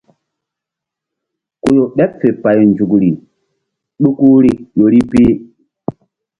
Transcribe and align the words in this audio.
Ku 1.61 1.67
ƴo 1.75 1.83
ɓeɓ 1.95 2.11
fe 2.19 2.27
pay 2.43 2.59
nzukri 2.71 3.09
ɗukuri 4.01 4.51
ƴori 4.77 4.99
pi. 5.11 5.23